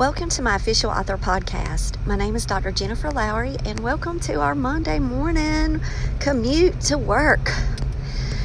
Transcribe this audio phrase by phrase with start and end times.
[0.00, 2.06] Welcome to my official author podcast.
[2.06, 2.72] My name is Dr.
[2.72, 5.82] Jennifer Lowry, and welcome to our Monday morning
[6.20, 7.50] commute to work.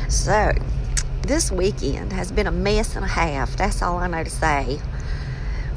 [0.10, 0.52] So,
[1.22, 3.56] this weekend has been a mess and a half.
[3.56, 4.82] That's all I know to say.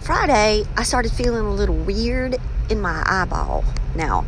[0.00, 2.34] Friday, I started feeling a little weird
[2.68, 3.62] in my eyeball.
[3.94, 4.24] Now,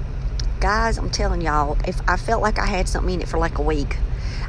[0.60, 3.58] guys, I'm telling y'all, if I felt like I had something in it for like
[3.58, 3.96] a week,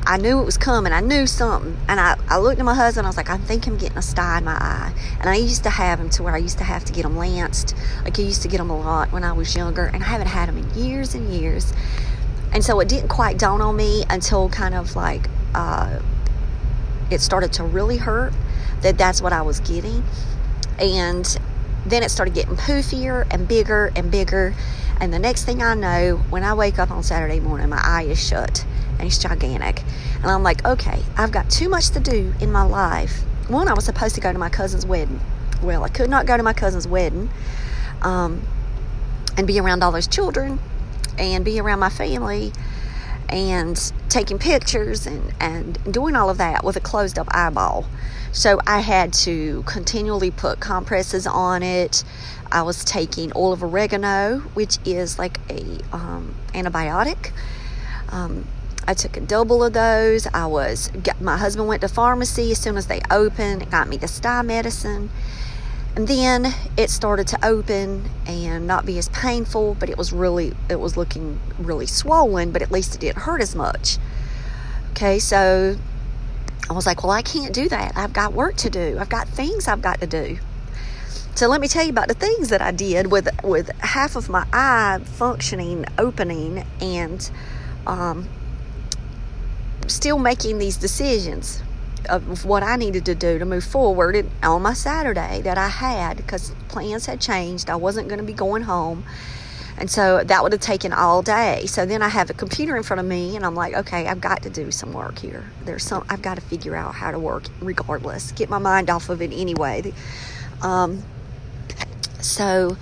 [0.05, 0.93] I knew it was coming.
[0.93, 1.77] I knew something.
[1.87, 3.05] And I, I looked at my husband.
[3.05, 4.93] I was like, I think I'm getting a sty in my eye.
[5.19, 7.17] And I used to have them to where I used to have to get them
[7.17, 7.75] lanced.
[8.03, 9.85] Like I used to get them a lot when I was younger.
[9.85, 11.73] And I haven't had them in years and years.
[12.51, 15.99] And so it didn't quite dawn on me until kind of like uh,
[17.09, 18.33] it started to really hurt
[18.81, 20.03] that that's what I was getting.
[20.79, 21.25] And
[21.85, 24.55] then it started getting poofier and bigger and bigger.
[24.99, 28.03] And the next thing I know, when I wake up on Saturday morning, my eye
[28.03, 28.65] is shut
[29.01, 29.83] and it's gigantic.
[30.21, 33.23] And I'm like, okay, I've got too much to do in my life.
[33.47, 35.19] One, I was supposed to go to my cousin's wedding.
[35.63, 37.29] Well, I could not go to my cousin's wedding
[38.03, 38.45] um,
[39.35, 40.59] and be around all those children
[41.17, 42.53] and be around my family
[43.27, 47.85] and taking pictures and, and doing all of that with a closed up eyeball.
[48.31, 52.03] So I had to continually put compresses on it.
[52.51, 57.31] I was taking oil of oregano, which is like a um, antibiotic.
[58.09, 58.45] Um,
[58.87, 60.27] I took a double of those.
[60.33, 63.97] I was got, my husband went to pharmacy as soon as they opened, got me
[63.97, 65.09] the sty medicine.
[65.95, 70.53] And then it started to open and not be as painful, but it was really
[70.69, 73.97] it was looking really swollen, but at least it didn't hurt as much.
[74.91, 75.75] Okay, so
[76.69, 77.93] I was like, well, I can't do that.
[77.97, 78.97] I've got work to do.
[78.99, 80.37] I've got things I've got to do.
[81.35, 84.29] So let me tell you about the things that I did with with half of
[84.29, 87.29] my eye functioning, opening, and
[87.85, 88.29] um,
[89.87, 91.61] still making these decisions
[92.09, 96.17] of what I needed to do to move forward on my Saturday that I had
[96.17, 97.69] because plans had changed.
[97.69, 99.03] I wasn't going to be going home.
[99.77, 101.65] And so that would have taken all day.
[101.65, 104.21] So then I have a computer in front of me and I'm like, okay, I've
[104.21, 105.49] got to do some work here.
[105.65, 109.09] There's some, I've got to figure out how to work regardless, get my mind off
[109.09, 109.93] of it anyway.
[110.61, 111.03] Um,
[112.19, 112.77] so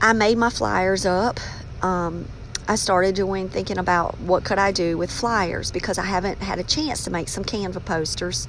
[0.00, 1.38] I made my flyers up.
[1.82, 2.26] Um,
[2.66, 6.58] I started doing thinking about what could I do with flyers because I haven't had
[6.58, 8.48] a chance to make some Canva posters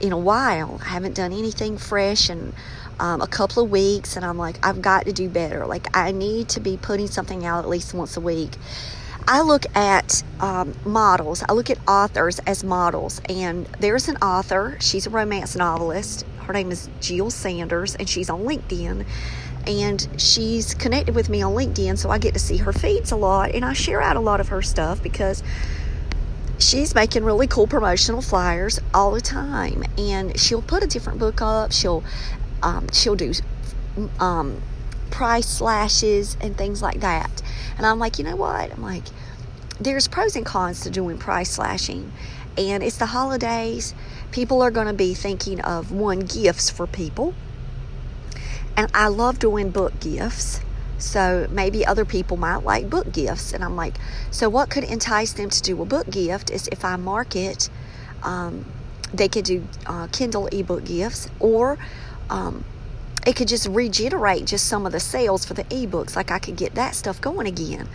[0.00, 0.80] in a while.
[0.82, 2.52] I haven't done anything fresh in
[2.98, 5.64] um, a couple of weeks, and I'm like, I've got to do better.
[5.64, 8.50] Like I need to be putting something out at least once a week.
[9.28, 11.44] I look at um, models.
[11.48, 14.76] I look at authors as models, and there's an author.
[14.80, 16.26] She's a romance novelist.
[16.40, 19.06] Her name is Jill Sanders, and she's on LinkedIn
[19.66, 23.16] and she's connected with me on LinkedIn, so I get to see her feeds a
[23.16, 25.42] lot, and I share out a lot of her stuff because
[26.58, 31.40] she's making really cool promotional flyers all the time, and she'll put a different book
[31.40, 31.72] up.
[31.72, 32.02] She'll
[32.62, 33.32] um, she'll do
[34.20, 34.60] um,
[35.10, 37.42] price slashes and things like that,
[37.76, 38.72] and I'm like, you know what?
[38.72, 39.04] I'm like,
[39.80, 42.12] there's pros and cons to doing price slashing,
[42.56, 43.94] and it's the holidays.
[44.32, 47.34] People are going to be thinking of one gifts for people
[48.76, 50.60] and I love doing book gifts.
[50.98, 53.52] So maybe other people might like book gifts.
[53.52, 53.94] And I'm like,
[54.30, 57.68] so what could entice them to do a book gift is if I market,
[58.22, 58.64] um,
[59.12, 61.76] they could do uh, Kindle ebook gifts or
[62.30, 62.64] um,
[63.26, 66.16] it could just regenerate just some of the sales for the ebooks.
[66.16, 67.88] Like I could get that stuff going again.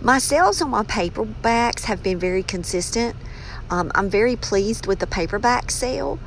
[0.00, 3.16] My sales on my paperbacks have been very consistent.
[3.70, 6.18] Um, I'm very pleased with the paperback sale,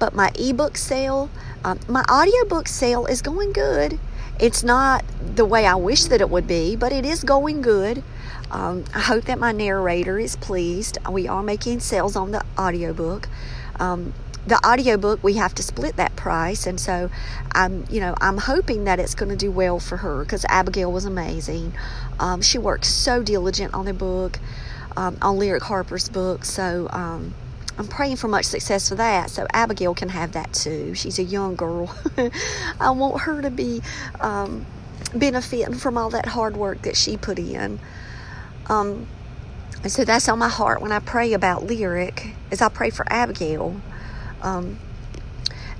[0.00, 1.30] but my ebook sale,
[1.62, 4.00] um, my audiobook sale is going good.
[4.40, 5.04] it's not
[5.36, 8.02] the way I wish that it would be, but it is going good.
[8.50, 10.96] Um, I hope that my narrator is pleased.
[11.08, 13.28] We are making sales on the audiobook.
[13.78, 14.14] Um,
[14.46, 17.10] the audiobook we have to split that price and so
[17.52, 20.90] i'm you know i'm hoping that it's going to do well for her because abigail
[20.90, 21.74] was amazing
[22.18, 24.38] um, she worked so diligent on the book
[24.96, 27.34] um, on lyric harper's book so um,
[27.78, 31.22] i'm praying for much success for that so abigail can have that too she's a
[31.22, 31.94] young girl
[32.80, 33.80] i want her to be
[34.20, 34.64] um,
[35.14, 37.78] benefiting from all that hard work that she put in
[38.66, 39.06] um,
[39.82, 43.10] and so that's on my heart when i pray about lyric as i pray for
[43.12, 43.80] abigail
[44.42, 44.78] um,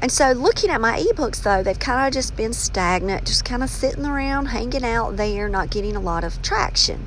[0.02, 3.62] and so, looking at my ebooks, though, they've kind of just been stagnant, just kind
[3.62, 7.06] of sitting around, hanging out there, not getting a lot of traction.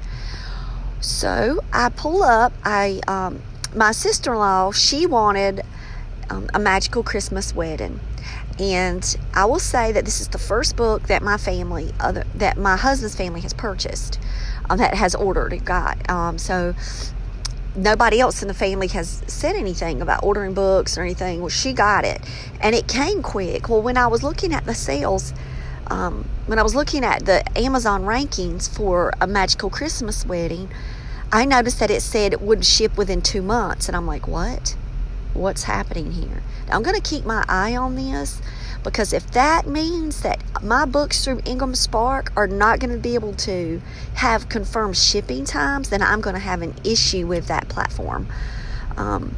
[1.01, 2.53] So, I pull up.
[2.63, 3.41] I um,
[3.75, 5.61] my sister in law, she wanted
[6.29, 7.99] um, a magical Christmas wedding,
[8.59, 12.57] and I will say that this is the first book that my family, other that
[12.57, 14.19] my husband's family has purchased,
[14.69, 16.09] um, that has ordered got.
[16.09, 16.75] Um, so
[17.75, 21.39] nobody else in the family has said anything about ordering books or anything.
[21.39, 22.21] Well, she got it,
[22.61, 23.69] and it came quick.
[23.69, 25.33] Well, when I was looking at the sales,
[25.87, 30.69] um, when I was looking at the Amazon rankings for a magical Christmas wedding,
[31.33, 34.75] I noticed that it said it wouldn't ship within two months, and I'm like, what?
[35.33, 36.43] What's happening here?
[36.69, 38.39] I'm going to keep my eye on this
[38.83, 43.15] because if that means that my books through Ingram Spark are not going to be
[43.15, 43.81] able to
[44.13, 48.27] have confirmed shipping times, then I'm going to have an issue with that platform.
[48.95, 49.35] Um,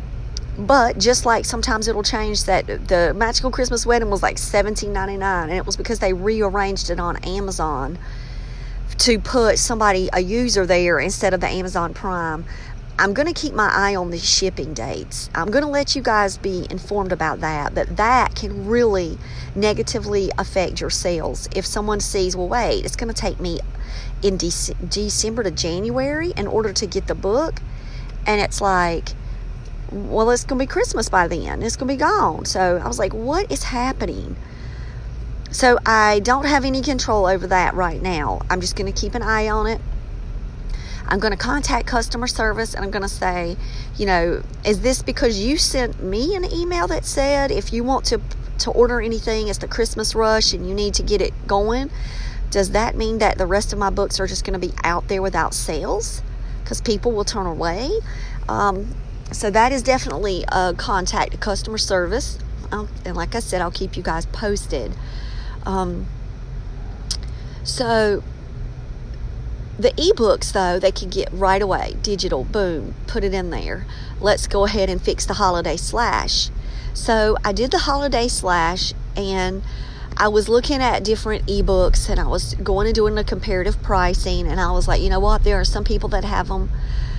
[0.58, 5.52] but just like sometimes it'll change that the magical Christmas wedding was like $17.99 and
[5.54, 7.98] it was because they rearranged it on Amazon
[9.00, 12.46] to put somebody a user there instead of the Amazon Prime.
[12.98, 15.30] I'm going to keep my eye on the shipping dates.
[15.36, 17.76] I'm going to let you guys be informed about that.
[17.76, 19.18] But that can really
[19.54, 21.50] negatively affect your sales.
[21.54, 23.60] If someone sees, well, wait, it's going to take me
[24.24, 27.56] in De- December to January in order to get the book,
[28.26, 29.10] and it's like,
[29.92, 31.62] well, it's going to be Christmas by then.
[31.62, 32.46] It's going to be gone.
[32.46, 34.38] So I was like, what is happening?
[35.56, 38.42] So I don't have any control over that right now.
[38.50, 39.80] I'm just going to keep an eye on it
[41.08, 43.58] I'm going to contact customer service and I'm going to say,
[43.96, 48.06] you know, is this because you sent me an email that said if you want
[48.06, 48.22] to
[48.58, 51.92] to order anything, it's the Christmas rush and you need to get it going?
[52.50, 55.10] Does that mean that the rest of my books are just going to be out
[55.10, 56.22] there without sales?
[56.64, 57.92] Because people will turn away.
[58.48, 58.96] Um,
[59.32, 62.40] so that is definitely a contact customer service.
[62.72, 64.94] Um, and like I said, I'll keep you guys posted.
[65.66, 66.08] Um,
[67.64, 68.24] so
[69.78, 73.86] the ebooks, though, they can get right away digital, boom, put it in there.
[74.22, 76.50] Let's go ahead and fix the holiday slash.
[76.94, 79.64] So I did the holiday slash and
[80.16, 84.48] I was looking at different ebooks and I was going and doing the comparative pricing
[84.48, 85.44] and I was like, you know what?
[85.44, 86.70] There are some people that have them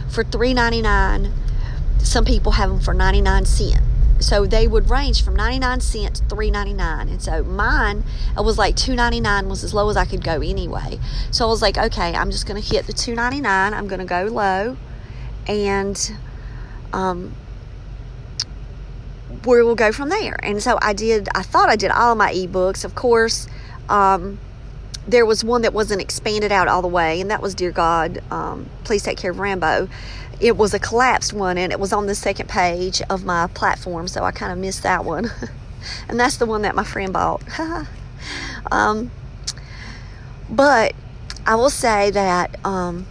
[0.08, 1.30] for $3.99.
[1.98, 3.85] Some people have them for 99 cents
[4.18, 8.04] so they would range from 99 cents to 3.99 and so mine
[8.36, 10.98] it was like 2.99 was as low as i could go anyway.
[11.30, 14.76] So i was like okay i'm just to hit the 2.99 i'm to go low.
[15.46, 16.12] And
[16.92, 17.34] um
[19.44, 20.36] we will go from there.
[20.42, 23.48] And so i did i thought i did all of my ebooks of course.
[23.88, 24.38] Um
[25.08, 28.22] there was one that wasn't expanded out all the way and that was dear god
[28.30, 29.88] um, please take care of rambo
[30.40, 34.08] it was a collapsed one and it was on the second page of my platform,
[34.08, 35.30] so I kind of missed that one.
[36.08, 37.42] and that's the one that my friend bought.
[38.70, 39.10] um,
[40.50, 40.94] but
[41.46, 43.06] I will say that um,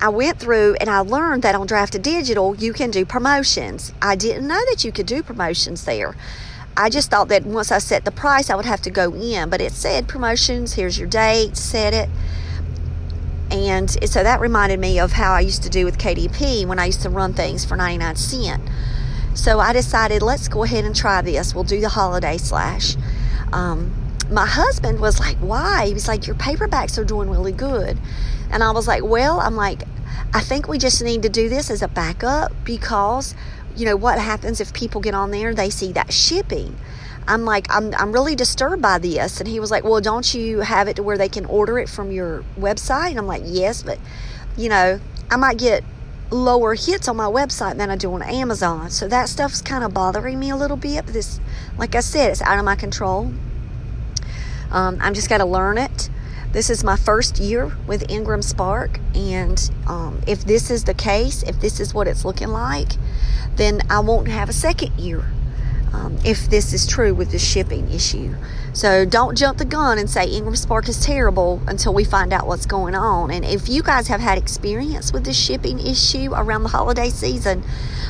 [0.00, 3.92] I went through and I learned that on Draft2Digital you can do promotions.
[4.00, 6.16] I didn't know that you could do promotions there.
[6.76, 9.50] I just thought that once I set the price, I would have to go in,
[9.50, 10.74] but it said promotions.
[10.74, 12.08] Here's your date, set it.
[13.50, 16.86] And so that reminded me of how I used to do with KDP when I
[16.86, 18.62] used to run things for 99 cent.
[19.34, 21.54] So I decided, let's go ahead and try this.
[21.54, 22.96] We'll do the holiday slash.
[23.52, 23.94] Um,
[24.30, 25.86] my husband was like, why?
[25.86, 27.98] He was like, your paperbacks are doing really good.
[28.50, 29.82] And I was like, well, I'm like,
[30.32, 33.34] I think we just need to do this as a backup because,
[33.76, 36.76] you know, what happens if people get on there, and they see that shipping.
[37.26, 39.40] I'm like, I'm, I'm really disturbed by this.
[39.40, 41.88] And he was like, Well, don't you have it to where they can order it
[41.88, 43.10] from your website?
[43.10, 43.98] And I'm like, Yes, but,
[44.56, 45.00] you know,
[45.30, 45.84] I might get
[46.30, 48.90] lower hits on my website than I do on Amazon.
[48.90, 51.04] So that stuff's kind of bothering me a little bit.
[51.06, 51.40] But this,
[51.76, 53.32] like I said, it's out of my control.
[54.70, 56.08] Um, I'm just got to learn it.
[56.52, 61.44] This is my first year with Ingram Spark, and um, if this is the case,
[61.44, 62.88] if this is what it's looking like,
[63.54, 65.24] then I won't have a second year
[65.92, 68.34] um, if this is true with the shipping issue.
[68.72, 72.46] So don't jump the gun and say Ingram Spark is terrible until we find out
[72.46, 73.30] what's going on.
[73.30, 77.64] And if you guys have had experience with the shipping issue around the holiday season,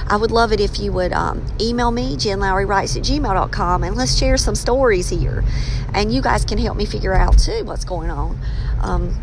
[0.06, 4.18] I would love it if you would um, email me, jenlowrywrites at gmail.com, and let's
[4.18, 5.44] share some stories here.
[5.94, 8.38] And you guys can help me figure out too what's going on.
[8.82, 9.18] Um,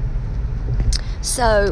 [1.21, 1.69] so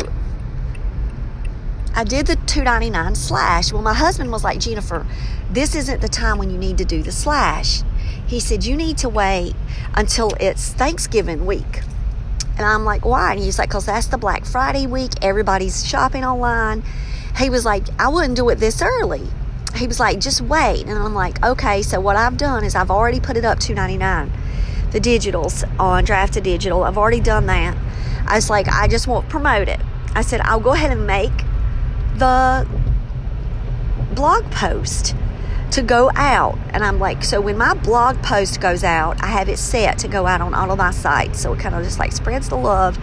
[1.98, 3.72] I did the 299 slash.
[3.72, 5.08] Well, my husband was like, Jennifer,
[5.50, 7.84] this isn't the time when you need to do the slash.
[8.28, 9.56] He said, You need to wait
[9.94, 11.82] until it's Thanksgiving week.
[12.58, 13.32] And I'm like, Why?
[13.32, 15.12] And he's like, Because that's the Black Friday week.
[15.22, 16.84] Everybody's shopping online.
[17.38, 19.28] He was like, I wouldn't do it this early.
[19.76, 20.86] He was like, Just wait.
[20.88, 21.82] And I'm like, Okay.
[21.82, 24.32] So what I've done is I've already put it up 299
[24.92, 26.88] the digitals on Draft2Digital.
[26.88, 27.78] I've already done that.
[28.28, 29.82] I was like, I just won't promote it.
[30.14, 31.34] I said, I'll go ahead and make
[32.18, 32.68] the
[34.14, 35.16] blog post
[35.72, 36.58] to go out.
[36.70, 40.08] And I'm like, so when my blog post goes out, I have it set to
[40.08, 41.42] go out on all of my sites.
[41.42, 42.98] So it kind of just like spreads the love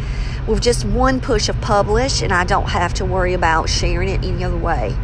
[0.49, 4.25] with just one push of publish, and I don't have to worry about sharing it
[4.25, 4.97] any other way.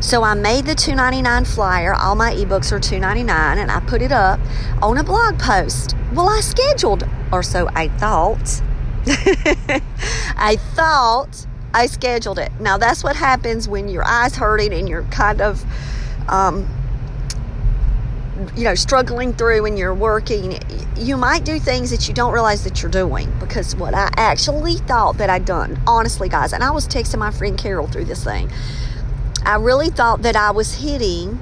[0.00, 1.92] So I made the 2.99 flyer.
[1.92, 4.38] All my ebooks are 2.99 and I put it up
[4.80, 5.96] on a blog post.
[6.14, 8.62] Well, I scheduled or so I thought.
[10.36, 11.47] I thought
[11.78, 12.50] I scheduled it.
[12.60, 15.64] Now that's what happens when your eyes hurting and you're kind of
[16.28, 16.68] um,
[18.56, 20.58] you know, struggling through and you're working,
[20.96, 23.32] you might do things that you don't realize that you're doing.
[23.38, 27.30] Because what I actually thought that I'd done, honestly, guys, and I was texting my
[27.30, 28.50] friend Carol through this thing,
[29.44, 31.38] I really thought that I was hitting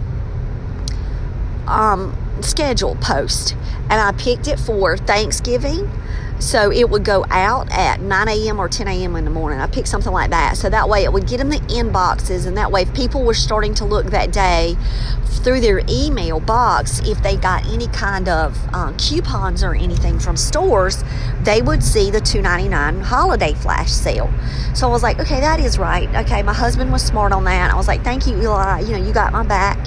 [1.66, 3.56] um, schedule post,
[3.90, 5.90] and I picked it for Thanksgiving
[6.38, 8.58] so it would go out at 9 a.m.
[8.58, 9.16] or 10 a.m.
[9.16, 9.58] in the morning.
[9.58, 10.56] I picked something like that.
[10.56, 13.34] So that way it would get in the inboxes, and that way if people were
[13.34, 14.76] starting to look that day
[15.24, 20.36] through their email box, if they got any kind of uh, coupons or anything from
[20.36, 21.04] stores,
[21.42, 24.32] they would see the 2.99 holiday flash sale.
[24.74, 26.12] So I was like, okay, that is right.
[26.16, 27.72] Okay, my husband was smart on that.
[27.72, 28.80] I was like, thank you, Eli.
[28.80, 29.78] You know, you got my back.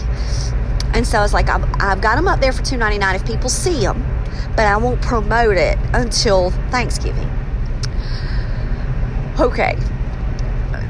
[0.96, 3.50] And so I was like, I've, I've got them up there for 2.99 if people
[3.50, 4.19] see them
[4.56, 7.30] but I won't promote it until Thanksgiving.
[9.40, 9.78] Okay.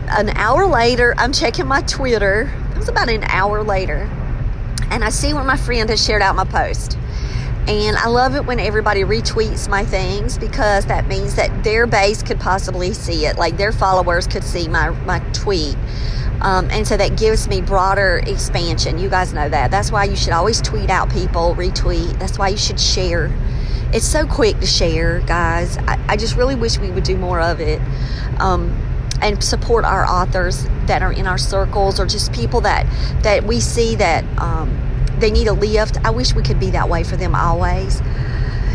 [0.09, 2.51] An hour later, I'm checking my Twitter.
[2.71, 4.09] It was about an hour later.
[4.89, 6.97] And I see where my friend has shared out my post.
[7.67, 12.23] And I love it when everybody retweets my things because that means that their base
[12.23, 13.37] could possibly see it.
[13.37, 15.77] Like their followers could see my, my tweet.
[16.41, 18.97] Um, and so that gives me broader expansion.
[18.97, 19.71] You guys know that.
[19.71, 22.17] That's why you should always tweet out people, retweet.
[22.19, 23.31] That's why you should share.
[23.91, 25.77] It's so quick to share, guys.
[25.79, 27.81] I, I just really wish we would do more of it.
[28.39, 28.85] Um,
[29.21, 32.85] and support our authors that are in our circles or just people that
[33.21, 34.79] that we see that um,
[35.19, 35.97] they need a lift.
[36.05, 38.01] I wish we could be that way for them always.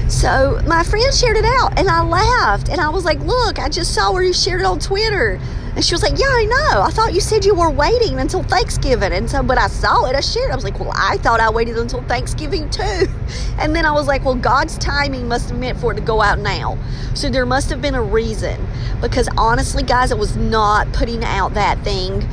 [0.09, 3.69] So my friend shared it out and I laughed and I was like, Look, I
[3.69, 5.41] just saw where you shared it on Twitter.
[5.75, 6.83] And she was like, Yeah, I know.
[6.83, 9.13] I thought you said you were waiting until Thanksgiving.
[9.13, 10.53] And so, but I saw it, I shared it.
[10.53, 13.07] I was like, Well, I thought I waited until Thanksgiving too.
[13.59, 16.21] And then I was like, Well, God's timing must have meant for it to go
[16.21, 16.79] out now.
[17.15, 18.67] So there must have been a reason.
[19.01, 22.29] Because honestly, guys, it was not putting out that thing.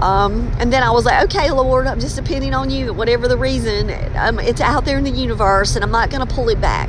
[0.00, 2.94] Um, and then I was like, okay, Lord, I'm just depending on you.
[2.94, 6.34] Whatever the reason, um, it's out there in the universe, and I'm not going to
[6.34, 6.88] pull it back.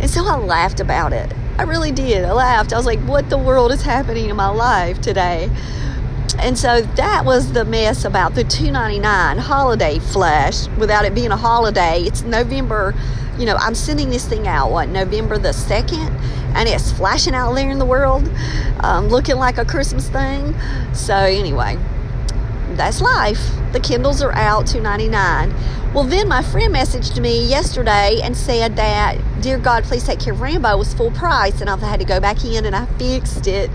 [0.00, 1.32] And so I laughed about it.
[1.58, 2.24] I really did.
[2.24, 2.72] I laughed.
[2.72, 5.50] I was like, what the world is happening in my life today?
[6.38, 11.36] And so that was the mess about the 299 holiday flash without it being a
[11.36, 12.00] holiday.
[12.02, 12.94] It's November,
[13.38, 16.10] you know, I'm sending this thing out, what, November the 2nd?
[16.54, 18.26] And it's flashing out there in the world,
[18.80, 20.54] um, looking like a Christmas thing.
[20.94, 21.78] So, anyway,
[22.76, 23.50] that's life.
[23.72, 25.54] The Kindles are out 299.
[25.92, 30.32] Well, then my friend messaged me yesterday and said that, Dear God, please take care
[30.32, 33.46] of Rambo was full price, and I've had to go back in and I fixed
[33.46, 33.70] it.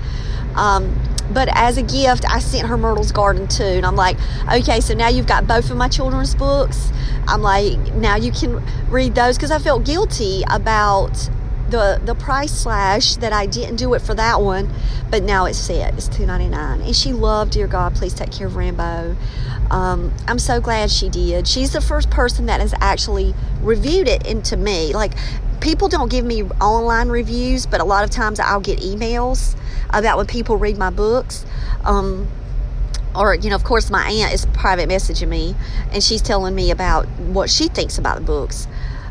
[0.55, 0.97] Um,
[1.31, 3.63] but as a gift, I sent her Myrtle's Garden too.
[3.63, 4.17] And I'm like,
[4.51, 6.91] okay, so now you've got both of my children's books.
[7.27, 11.29] I'm like, now you can read those because I felt guilty about
[11.69, 14.69] the the price slash that I didn't do it for that one,
[15.09, 15.93] but now it's set.
[15.95, 19.15] It's two ninety nine, and she loved Dear God, please take care of Rambo.
[19.71, 21.47] Um, I'm so glad she did.
[21.47, 24.93] She's the first person that has actually reviewed it into me.
[24.93, 25.13] Like
[25.59, 29.57] people don't give me online reviews, but a lot of times I'll get emails
[29.89, 31.45] about when people read my books.
[31.83, 32.27] Um,
[33.15, 35.55] or you know, of course, my aunt is private messaging me,
[35.91, 38.67] and she's telling me about what she thinks about the books.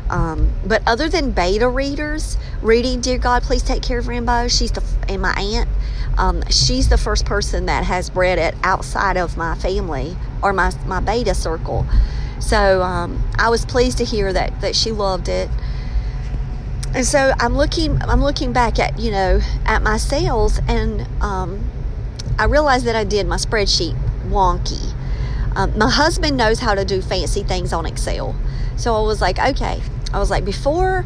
[0.09, 4.71] Um, but other than beta readers reading "Dear God, Please Take Care of Rambo," she's
[4.71, 5.69] the and my aunt,
[6.17, 10.71] um, she's the first person that has read it outside of my family or my
[10.85, 11.85] my beta circle.
[12.39, 15.49] So um, I was pleased to hear that that she loved it.
[16.93, 21.69] And so I'm looking I'm looking back at you know at my sales and um,
[22.37, 23.97] I realized that I did my spreadsheet
[24.27, 24.93] wonky.
[25.55, 28.35] Um, my husband knows how to do fancy things on Excel.
[28.77, 29.81] So I was like, okay.
[30.15, 31.05] I was like, before,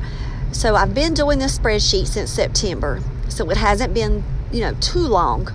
[0.51, 3.01] so I've been doing this spreadsheet since September.
[3.27, 5.51] So it hasn't been, you know, too long.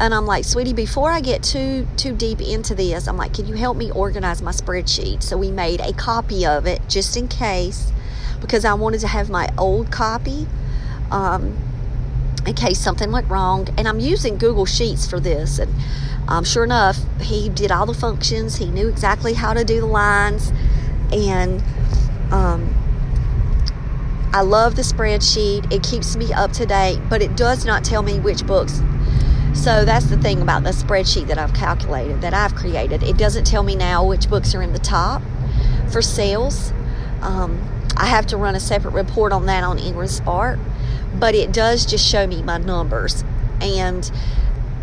[0.00, 3.46] And I'm like, sweetie, before I get too too deep into this, I'm like, can
[3.46, 5.22] you help me organize my spreadsheet?
[5.22, 7.92] So we made a copy of it just in case,
[8.40, 10.48] because I wanted to have my old copy.
[11.10, 11.56] Um,
[12.46, 13.68] in case something went wrong.
[13.78, 15.60] And I'm using Google Sheets for this.
[15.60, 15.72] And
[16.26, 18.56] um, sure enough, he did all the functions.
[18.56, 20.52] He knew exactly how to do the lines.
[21.12, 21.62] And
[22.32, 22.74] um,
[24.32, 25.72] I love the spreadsheet.
[25.72, 28.80] It keeps me up to date, but it does not tell me which books.
[29.54, 33.02] So that's the thing about the spreadsheet that I've calculated, that I've created.
[33.02, 35.22] It doesn't tell me now which books are in the top
[35.90, 36.72] for sales.
[37.20, 37.60] Um,
[37.96, 40.58] I have to run a separate report on that on Ingram Spark
[41.14, 43.24] but it does just show me my numbers.
[43.60, 44.10] And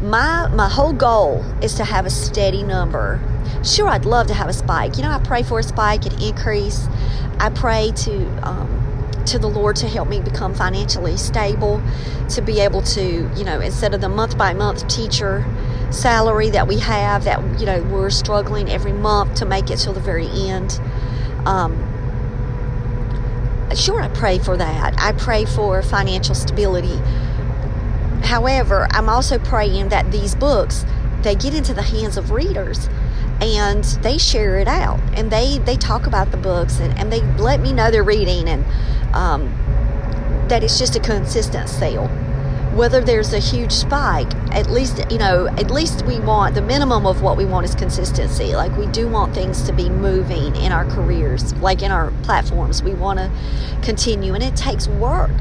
[0.01, 3.21] my my whole goal is to have a steady number.
[3.63, 4.97] Sure, I'd love to have a spike.
[4.97, 6.87] You know, I pray for a spike and increase.
[7.39, 11.81] I pray to um, to the Lord to help me become financially stable,
[12.29, 15.45] to be able to, you know, instead of the month by month teacher
[15.91, 19.93] salary that we have, that you know we're struggling every month to make it till
[19.93, 20.79] the very end.
[21.45, 21.85] Um,
[23.75, 24.99] sure, I pray for that.
[24.99, 26.99] I pray for financial stability.
[28.23, 30.85] However, I'm also praying that these books
[31.21, 32.87] they get into the hands of readers
[33.41, 37.21] and they share it out and they they talk about the books and, and they
[37.37, 38.65] let me know they're reading and
[39.13, 39.47] um,
[40.47, 42.09] that it's just a consistent sale
[42.79, 47.05] whether there's a huge spike at least you know at least we want the minimum
[47.05, 48.55] of what we want is consistency.
[48.55, 52.81] Like we do want things to be moving in our careers like in our platforms.
[52.81, 53.29] We want to
[53.83, 55.31] continue and it takes work.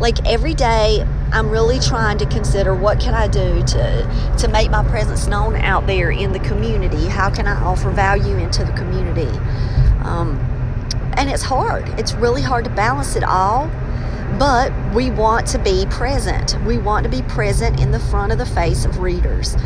[0.00, 4.70] Like every day i'm really trying to consider what can i do to to make
[4.70, 7.06] my presence known out there in the community?
[7.08, 9.28] How can i offer value into the community?
[10.02, 10.38] Um,
[11.18, 11.88] and it's hard.
[12.00, 13.70] It's really hard to balance it all
[14.38, 16.56] but we want to be present.
[16.64, 19.56] We want to be present in the front of the face of readers.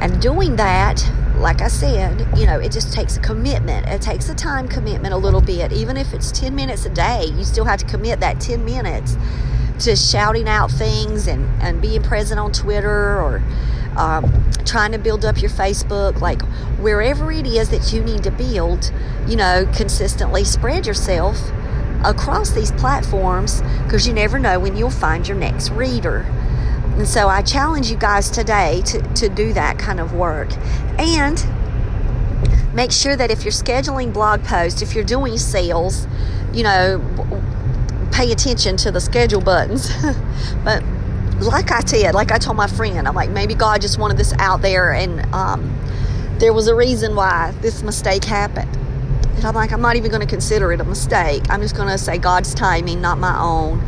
[0.00, 3.86] And doing that, like I said, you know, it just takes a commitment.
[3.88, 5.72] It takes a time commitment a little bit.
[5.72, 9.16] Even if it's 10 minutes a day, you still have to commit that 10 minutes
[9.80, 13.42] to shouting out things and, and being present on Twitter or
[13.96, 16.42] um, trying to build up your Facebook, like
[16.78, 18.92] wherever it is that you need to build,
[19.26, 21.36] you know, consistently spread yourself
[22.04, 26.26] across these platforms because you never know when you'll find your next reader.
[26.96, 30.52] And so I challenge you guys today to, to do that kind of work.
[30.98, 31.42] And
[32.74, 36.06] make sure that if you're scheduling blog posts, if you're doing sales,
[36.52, 37.00] you know,
[38.12, 39.90] pay attention to the schedule buttons.
[40.64, 40.82] but
[41.40, 44.32] like I said, like I told my friend, I'm like, maybe God just wanted this
[44.38, 45.78] out there and um,
[46.38, 48.81] there was a reason why this mistake happened.
[49.34, 51.42] And I'm like, I'm not even going to consider it a mistake.
[51.50, 53.82] I'm just going to say God's timing, not my own.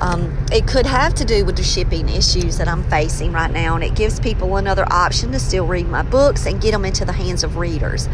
[0.00, 3.74] Um, it could have to do with the shipping issues that I'm facing right now,
[3.74, 7.04] and it gives people another option to still read my books and get them into
[7.04, 8.08] the hands of readers.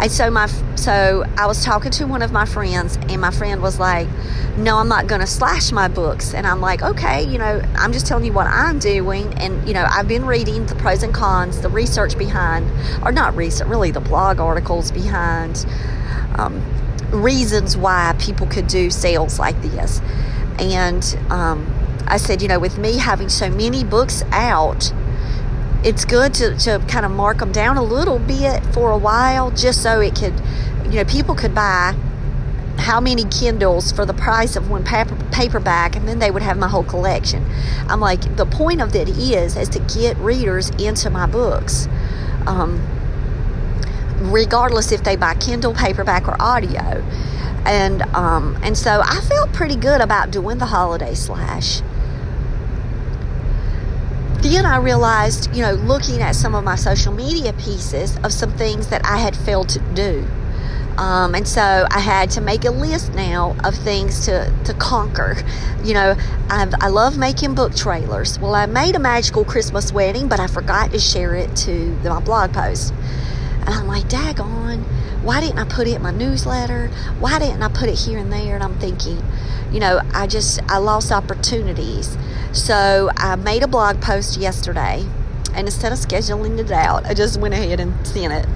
[0.00, 3.60] And so my so I was talking to one of my friends, and my friend
[3.60, 4.08] was like,
[4.56, 7.92] "No, I'm not going to slash my books." And I'm like, "Okay, you know, I'm
[7.92, 11.12] just telling you what I'm doing." And you know, I've been reading the pros and
[11.12, 12.70] cons, the research behind,
[13.04, 15.66] or not research, really the blog articles behind
[16.36, 16.62] um,
[17.10, 20.00] reasons why people could do sales like this.
[20.58, 21.66] And um,
[22.06, 24.92] I said, you know, with me having so many books out,
[25.84, 29.50] it's good to, to kind of mark them down a little bit for a while
[29.50, 30.34] just so it could,
[30.86, 31.94] you know, people could buy
[32.78, 36.56] how many Kindles for the price of one paper, paperback, and then they would have
[36.56, 37.44] my whole collection.
[37.88, 41.88] I'm like, the point of that is is to get readers into my books.
[42.46, 42.86] Um,
[44.20, 47.04] regardless if they buy Kindle, paperback, or audio.
[47.64, 51.82] And um, and so I felt pretty good about doing the holiday slash.
[54.42, 58.52] Then I realized, you know, looking at some of my social media pieces of some
[58.52, 60.26] things that I had failed to do.
[60.96, 65.36] Um, and so I had to make a list now of things to, to conquer.
[65.84, 66.16] You know,
[66.50, 68.38] I've, I love making book trailers.
[68.38, 72.20] Well, I made a magical Christmas wedding, but I forgot to share it to my
[72.20, 72.92] blog post.
[73.60, 74.82] And I'm like, daggone,
[75.22, 76.88] why didn't I put it in my newsletter?
[77.18, 78.54] Why didn't I put it here and there?
[78.54, 79.22] And I'm thinking,
[79.70, 82.16] you know, I just, I lost opportunities.
[82.52, 85.06] So I made a blog post yesterday
[85.54, 88.46] And instead of scheduling it out, I just went ahead and sent it.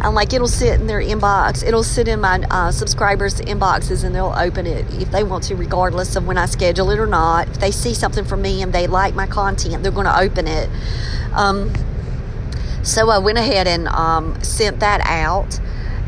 [0.00, 1.66] I'm like, it'll sit in their inbox.
[1.66, 5.56] It'll sit in my uh, subscribers' inboxes and they'll open it if they want to,
[5.56, 7.48] regardless of when I schedule it or not.
[7.48, 10.46] If they see something from me and they like my content, they're going to open
[10.46, 10.68] it.
[11.32, 11.72] Um,
[12.82, 15.58] so I went ahead and um, sent that out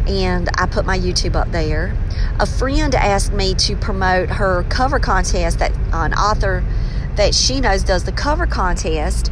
[0.06, 1.96] and I put my YouTube up there.
[2.38, 6.64] A friend asked me to promote her cover contest that an author
[7.16, 9.30] that she knows does the cover contest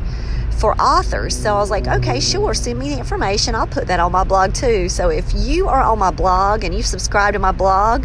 [0.62, 1.36] for authors.
[1.36, 3.54] So I was like, okay, sure, send me the information.
[3.54, 4.88] I'll put that on my blog too.
[4.88, 8.04] So if you are on my blog and you subscribe to my blog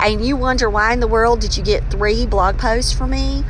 [0.00, 3.44] and you wonder why in the world did you get three blog posts from me,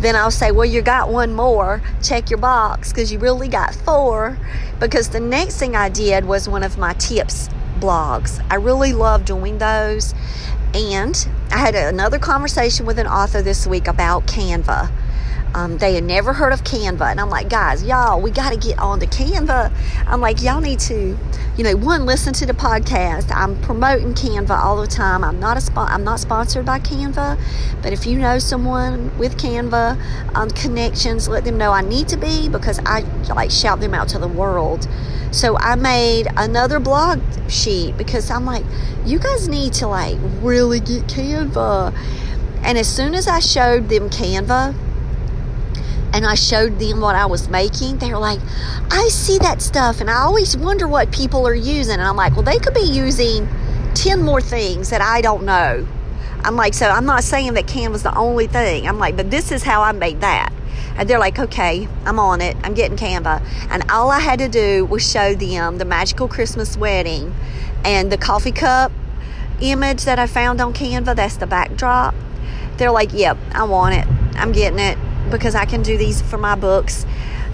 [0.00, 1.80] then I'll say, well, you got one more.
[2.02, 4.36] Check your box because you really got four.
[4.80, 8.44] Because the next thing I did was one of my tips blogs.
[8.50, 10.14] I really love doing those.
[10.74, 14.90] And I had another conversation with an author this week about Canva.
[15.54, 17.12] Um, they had never heard of Canva.
[17.12, 19.72] And I'm like, guys, y'all, we got to get on to Canva.
[20.06, 21.16] I'm like, y'all need to,
[21.56, 23.30] you know, one, listen to the podcast.
[23.32, 25.22] I'm promoting Canva all the time.
[25.22, 27.40] I'm not a spon- I'm not sponsored by Canva,
[27.82, 29.96] but if you know someone with Canva
[30.34, 33.00] um, connections, let them know I need to be because I
[33.32, 34.88] like shout them out to the world.
[35.30, 38.64] So I made another blog sheet because I'm like,
[39.04, 41.94] you guys need to like really get Canva.
[42.62, 44.74] And as soon as I showed them Canva,
[46.14, 48.38] and I showed them what I was making, they were like,
[48.88, 51.94] I see that stuff and I always wonder what people are using.
[51.94, 53.48] And I'm like, well, they could be using
[53.94, 55.86] 10 more things that I don't know.
[56.44, 58.86] I'm like, so I'm not saying that Canva's the only thing.
[58.86, 60.52] I'm like, but this is how I made that.
[60.96, 62.56] And they're like, okay, I'm on it.
[62.62, 63.42] I'm getting Canva.
[63.70, 67.34] And all I had to do was show them the magical Christmas wedding
[67.84, 68.92] and the coffee cup
[69.60, 71.16] image that I found on Canva.
[71.16, 72.14] That's the backdrop.
[72.76, 74.06] They're like, yep, I want it.
[74.36, 74.96] I'm getting it
[75.30, 77.06] because I can do these for my books.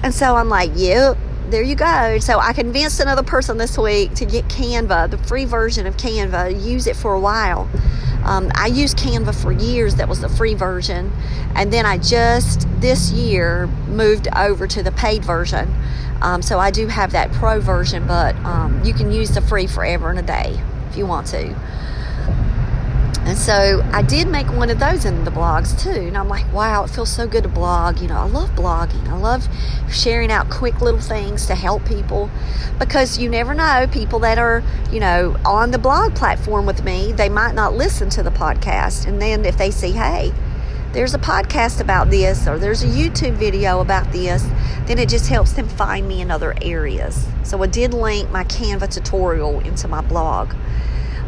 [0.03, 1.17] And so I'm like, yep,
[1.51, 2.19] there you go.
[2.21, 6.65] So I convinced another person this week to get Canva, the free version of Canva,
[6.65, 7.69] use it for a while.
[8.25, 11.13] Um, I used Canva for years, that was the free version.
[11.55, 15.75] And then I just this year moved over to the paid version.
[16.23, 19.67] Um, so I do have that pro version, but um, you can use the free
[19.67, 21.55] forever and a day if you want to.
[23.31, 26.09] And so I did make one of those in the blogs too.
[26.09, 28.01] And I'm like, wow, it feels so good to blog.
[28.01, 29.07] You know, I love blogging.
[29.07, 29.47] I love
[29.89, 32.29] sharing out quick little things to help people
[32.81, 37.13] because you never know people that are, you know, on the blog platform with me,
[37.13, 39.07] they might not listen to the podcast.
[39.07, 40.33] And then if they see, hey,
[40.93, 44.43] there's a podcast about this or there's a YouTube video about this,
[44.87, 47.29] then it just helps them find me in other areas.
[47.45, 50.53] So I did link my Canva tutorial into my blog.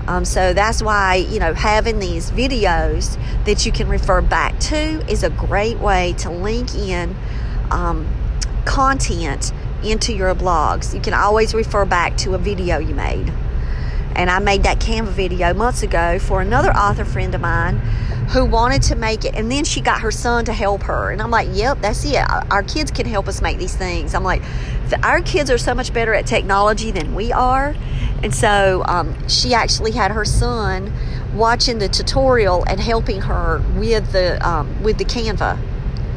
[0.08, 4.76] Um, so that's why, you know, having these videos that you can refer back to
[5.10, 7.14] is a great way to link in
[7.70, 8.08] um,
[8.64, 9.52] content
[9.84, 10.94] into your blogs.
[10.94, 13.32] You can always refer back to a video you made.
[14.14, 17.78] And I made that Canva video months ago for another author friend of mine
[18.32, 19.34] who wanted to make it.
[19.34, 21.10] And then she got her son to help her.
[21.10, 22.22] And I'm like, yep, that's it.
[22.50, 24.14] Our kids can help us make these things.
[24.14, 24.42] I'm like,
[25.02, 27.74] our kids are so much better at technology than we are.
[28.22, 30.92] And so um, she actually had her son
[31.34, 35.58] watching the tutorial and helping her with the um, with the Canva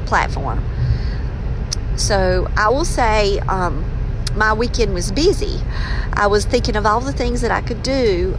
[0.06, 0.64] platform.
[1.96, 3.84] So I will say um,
[4.36, 5.62] my weekend was busy.
[6.14, 8.38] I was thinking of all the things that I could do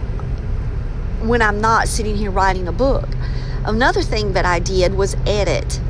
[1.22, 3.08] when I'm not sitting here writing a book.
[3.64, 5.80] Another thing that I did was edit,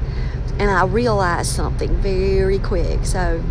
[0.58, 3.04] and I realized something very quick.
[3.04, 3.42] So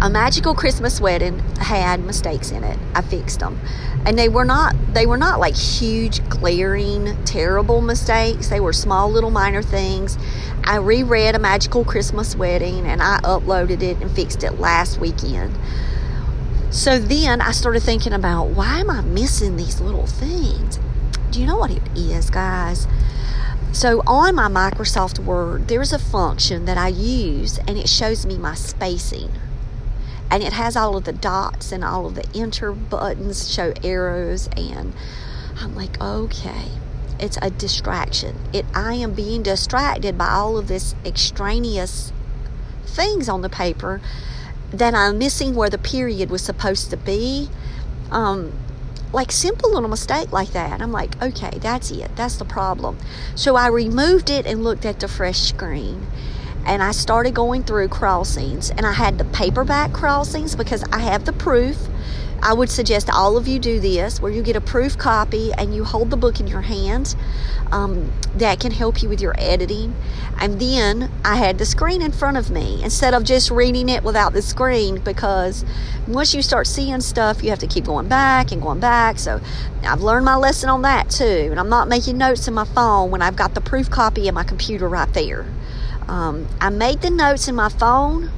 [0.00, 2.78] a magical christmas wedding had mistakes in it.
[2.94, 3.60] I fixed them
[4.06, 8.48] and they were not they were not like huge glaring terrible mistakes.
[8.48, 10.16] They were small little minor things.
[10.64, 15.58] I reread a magical christmas wedding and i uploaded it and fixed it last weekend.
[16.70, 20.78] So then i started thinking about why am i missing these little things?
[21.32, 22.86] Do you know what it is guys?
[23.72, 28.38] So on my Microsoft Word, there's a function that I use and it shows me
[28.38, 29.30] my spacing
[30.30, 34.48] and it has all of the dots and all of the enter buttons show arrows.
[34.56, 34.92] And
[35.60, 36.66] i'm like okay
[37.20, 38.36] it's a distraction.
[38.52, 42.12] It i am being distracted by all of this extraneous
[42.84, 44.00] things on the paper
[44.70, 47.48] that i'm missing where the period was supposed to be.
[48.10, 48.52] Um,
[49.12, 50.80] like simple little mistake like that.
[50.80, 52.14] I'm like okay that's it.
[52.14, 52.98] That's the problem.
[53.34, 56.06] So i removed it and looked at the fresh screen
[56.66, 58.70] and I started going through crossings.
[58.70, 61.88] And I had the paperback crossings because I have the proof.
[62.40, 65.74] I would suggest all of you do this where you get a proof copy and
[65.74, 67.16] you hold the book in your hand.
[67.72, 69.94] Um, that can help you with your editing.
[70.40, 74.04] And then I had the screen in front of me instead of just reading it
[74.04, 75.64] without the screen because
[76.06, 79.18] once you start seeing stuff, you have to keep going back and going back.
[79.18, 79.40] So
[79.82, 81.48] I've learned my lesson on that too.
[81.50, 84.34] And I'm not making notes in my phone when I've got the proof copy in
[84.34, 85.46] my computer right there.
[86.08, 88.30] Um, I made the notes in my phone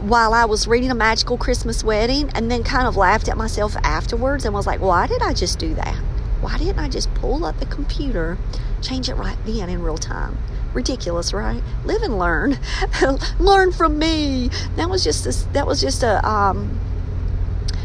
[0.00, 3.76] while I was reading A Magical Christmas Wedding and then kind of laughed at myself
[3.82, 5.96] afterwards and was like, why did I just do that?
[6.40, 8.36] Why didn't I just pull up the computer,
[8.82, 10.36] change it right then in real time?
[10.74, 11.62] Ridiculous, right?
[11.84, 12.58] Live and learn.
[13.38, 14.50] learn from me.
[14.76, 16.80] That was just a, that was just a um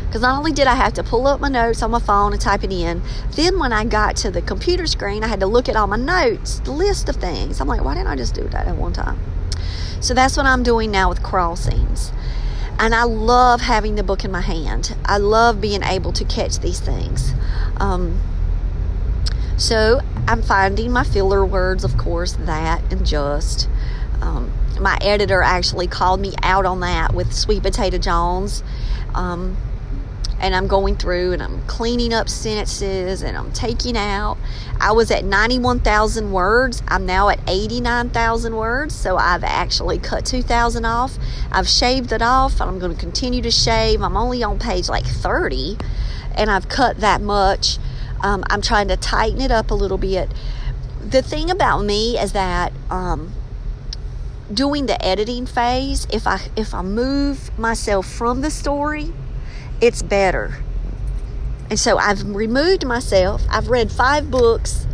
[0.10, 2.42] because not only did I have to pull up my notes on my phone and
[2.42, 3.04] type it in,
[3.36, 5.98] then when I got to the computer screen, I had to look at all my
[5.98, 7.62] notes, the list of things.
[7.62, 9.20] I'm like, why didn't I just do that at one time?
[10.02, 12.12] So that's what I'm doing now with crossings.
[12.80, 14.98] And I love having the book in my hand.
[15.06, 17.34] I love being able to catch these things.
[17.78, 18.20] Um,
[19.58, 23.70] so I'm finding my filler words, of course, that and just.
[24.22, 28.64] Um, my editor actually called me out on that with Sweet Potato Jones.
[29.14, 29.58] Um,
[30.40, 34.38] and I'm going through and I'm cleaning up sentences and I'm taking out.
[34.80, 36.82] I was at 91,000 words.
[36.88, 38.96] I'm now at 89,000 words.
[38.96, 41.18] So I've actually cut 2,000 off.
[41.52, 44.02] I've shaved it off I'm going to continue to shave.
[44.02, 45.78] I'm only on page like 30
[46.36, 47.78] and I've cut that much.
[48.22, 50.30] Um, I'm trying to tighten it up a little bit.
[51.02, 53.34] The thing about me is that um,
[54.54, 59.14] doing the editing phase, if I if I move myself from the story
[59.82, 60.56] it's better.
[61.70, 63.44] And so I've removed myself.
[63.50, 64.88] I've read five books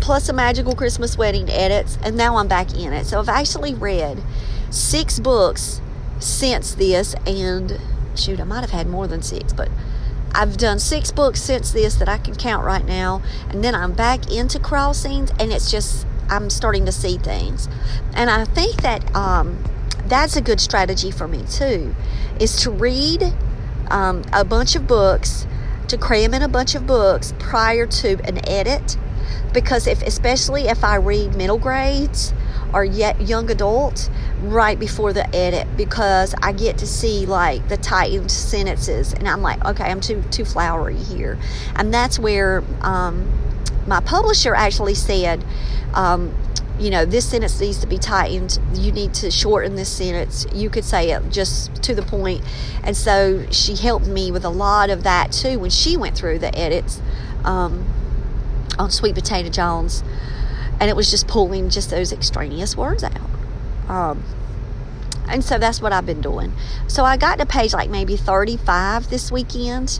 [0.00, 3.06] plus a magical Christmas wedding edits, and now I'm back in it.
[3.06, 4.22] So I've actually read
[4.70, 5.80] six books
[6.18, 7.80] since this, and
[8.14, 9.68] shoot, I might have had more than six, but
[10.32, 13.92] I've done six books since this that I can count right now, and then I'm
[13.92, 17.68] back into crossings, and it's just I'm starting to see things,
[18.14, 19.62] and I think that um,
[20.06, 21.94] that's a good strategy for me too,
[22.38, 23.34] is to read
[23.90, 25.46] um, a bunch of books
[25.88, 28.96] to cram in a bunch of books prior to an edit.
[29.52, 32.34] Because if especially if I read middle grades
[32.72, 34.10] or yet young adult
[34.42, 39.40] right before the edit because I get to see like the tightened sentences and I'm
[39.40, 41.38] like okay I'm too too flowery here.
[41.74, 43.32] And that's where um,
[43.86, 45.44] my publisher actually said
[45.94, 46.34] um,
[46.78, 48.58] you know, this sentence needs to be tightened.
[48.74, 50.46] You need to shorten this sentence.
[50.52, 52.42] You could say it just to the point.
[52.84, 56.38] And so she helped me with a lot of that too when she went through
[56.38, 57.00] the edits
[57.44, 57.86] um,
[58.78, 60.04] on Sweet Potato Jones.
[60.78, 63.30] And it was just pulling just those extraneous words out.
[63.88, 64.22] Um,
[65.26, 66.52] and so that's what I've been doing.
[66.88, 69.98] So I got to page like maybe 35 this weekend.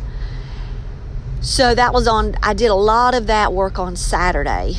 [1.40, 4.74] So that was on, I did a lot of that work on Saturday.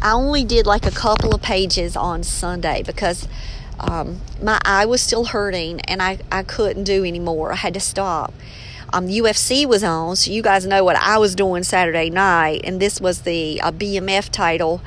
[0.00, 3.26] I only did like a couple of pages on Sunday because
[3.80, 7.52] um, my eye was still hurting and I, I couldn't do anymore.
[7.52, 8.32] I had to stop.
[8.92, 12.80] Um, UFC was on, so you guys know what I was doing Saturday night, and
[12.80, 14.80] this was the uh, BMF title,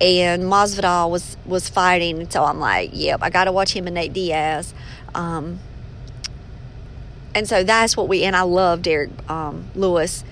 [0.00, 3.94] and Masvidal was was fighting, so I'm like, yep, I got to watch him and
[3.94, 4.72] Nate Diaz.
[5.16, 5.58] Um,
[7.34, 10.22] and so that's what we and I love Derrick um, Lewis.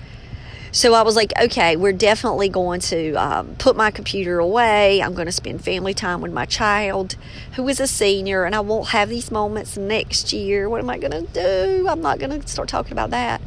[0.71, 5.01] So I was like, okay, we're definitely going to um, put my computer away.
[5.01, 7.15] I'm going to spend family time with my child
[7.53, 10.69] who is a senior, and I won't have these moments next year.
[10.69, 11.87] What am I going to do?
[11.87, 13.41] I'm not going to start talking about that.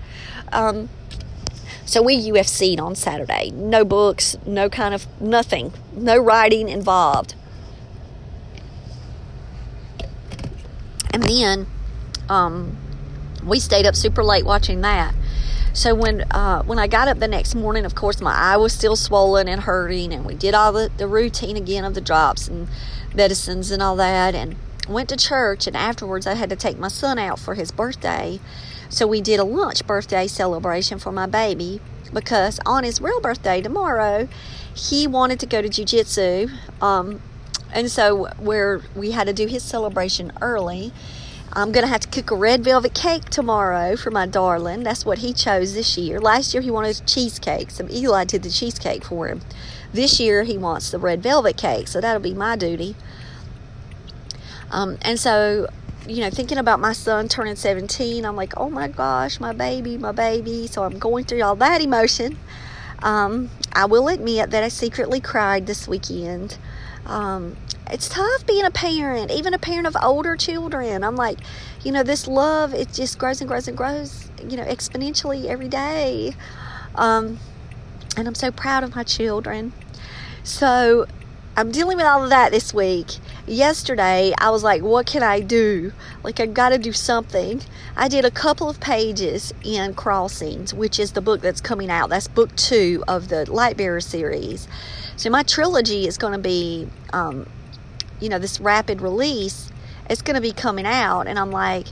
[0.51, 0.89] Um,
[1.85, 3.51] so we UFC'd on Saturday.
[3.51, 7.35] No books, no kind of nothing, no writing involved.
[11.13, 11.67] And then
[12.29, 12.79] um,
[13.45, 15.15] we stayed up super late watching that.
[15.75, 18.75] So when uh, when I got up the next morning, of course, my eye was
[18.75, 22.47] still swollen and hurting, and we did all the, the routine again of the drops
[22.47, 22.69] and
[23.15, 24.57] medicines and all that, and
[24.87, 25.67] went to church.
[25.67, 28.39] And afterwards, I had to take my son out for his birthday.
[28.91, 31.81] So we did a lunch birthday celebration for my baby
[32.13, 34.29] because on his real birthday tomorrow,
[34.75, 36.51] he wanted to go to jujitsu.
[36.83, 37.23] Um,
[37.73, 40.93] and so where we had to do his celebration early
[41.55, 44.83] I'm going to have to cook a red velvet cake tomorrow for my darling.
[44.83, 46.19] That's what he chose this year.
[46.19, 49.43] Last year he wanted cheesecake, so Eli did the cheesecake for him.
[49.93, 52.97] This year he wants the red velvet cake, so that'll be my duty.
[54.71, 55.69] Um, and so,
[56.09, 59.99] you know, thinking about my son turning 17, I'm like, oh my gosh, my baby,
[59.99, 60.67] my baby.
[60.67, 62.39] So I'm going through all that emotion.
[63.03, 66.57] Um, I will admit that I secretly cried this weekend.
[67.05, 67.57] Um,
[67.91, 71.05] it's tough being a parent, even a parent of older children.
[71.05, 71.39] I'm like,
[71.83, 75.69] you know, this love it just grows and grows and grows, you know, exponentially every
[75.69, 76.35] day.
[76.95, 77.39] Um,
[78.17, 79.73] and I'm so proud of my children.
[80.45, 81.07] So
[81.55, 83.09] I'm dealing with all of that this week.
[83.47, 85.93] Yesterday, I was like, what can I do?
[86.23, 87.61] Like, I've got to do something.
[87.95, 92.09] I did a couple of pages in Crossings, which is the book that's coming out.
[92.09, 94.67] That's book two of the Lightbearer series.
[95.17, 97.47] So, my trilogy is going to be, um,
[98.23, 99.71] you know, this rapid release.
[100.09, 101.27] It's going to be coming out.
[101.27, 101.89] And I'm like,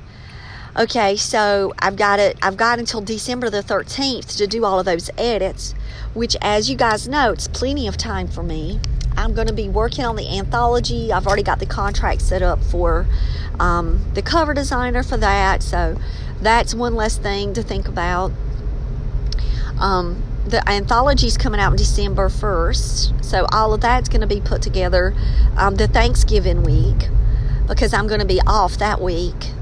[0.78, 2.38] okay, so I've got it.
[2.42, 5.74] I've got until December the 13th to do all of those edits,
[6.14, 8.80] which, as you guys know, it's plenty of time for me.
[9.16, 11.12] I'm going to be working on the anthology.
[11.12, 13.06] I've already got the contract set up for
[13.58, 15.98] um, the cover designer for that, so
[16.40, 18.32] that's one less thing to think about.
[19.78, 24.40] Um, the anthology is coming out December 1st, so all of that's going to be
[24.40, 25.14] put together
[25.56, 27.08] um, the Thanksgiving week
[27.68, 29.52] because I'm going to be off that week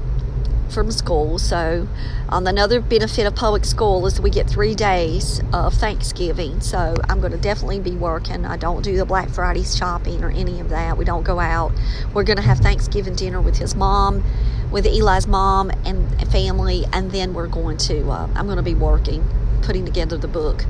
[0.69, 1.37] from school.
[1.37, 1.87] So,
[2.29, 6.59] um, another benefit of public school is we get three days of Thanksgiving.
[6.61, 8.45] So, I'm going to definitely be working.
[8.45, 10.97] I don't do the Black Friday shopping or any of that.
[10.97, 11.71] We don't go out.
[12.13, 14.23] We're going to have Thanksgiving dinner with his mom,
[14.71, 18.75] with Eli's mom and family, and then we're going to, uh, I'm going to be
[18.75, 19.23] working,
[19.59, 20.65] putting together the book.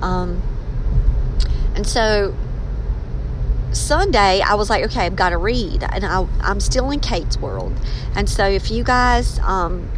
[0.00, 0.42] Um,
[1.74, 2.34] and so
[3.72, 5.82] Sunday, I was like, okay, I've got to read.
[5.82, 7.72] And I, am still in Kate's world.
[8.14, 9.90] And so if you guys, um,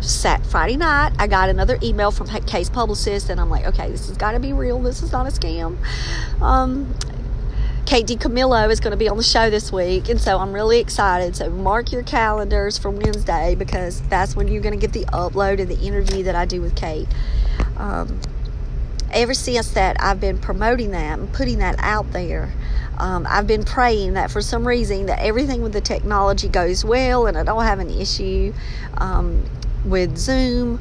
[0.00, 4.08] sat Friday night, I got another email from Kate's publicist, and I'm like, okay, this
[4.08, 4.80] has got to be real.
[4.80, 5.76] This is not a scam.
[6.40, 6.94] Um,
[7.90, 10.78] Kate DiCamillo is going to be on the show this week, and so I'm really
[10.78, 11.34] excited.
[11.34, 15.60] So mark your calendars for Wednesday because that's when you're going to get the upload
[15.60, 17.08] of the interview that I do with Kate.
[17.76, 18.20] Um,
[19.10, 22.52] ever since that I've been promoting that and putting that out there.
[22.96, 27.26] Um, I've been praying that for some reason that everything with the technology goes well
[27.26, 28.54] and I don't have an issue
[28.98, 29.44] um,
[29.84, 30.80] with Zoom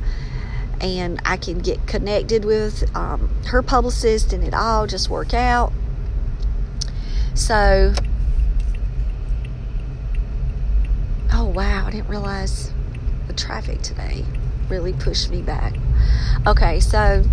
[0.79, 5.73] and I can get connected with um, her publicist and it all just work out.
[7.39, 7.93] So,
[11.31, 12.71] oh wow, I didn't realize
[13.27, 14.25] the traffic today
[14.69, 15.73] really pushed me back.
[16.45, 17.23] Okay, so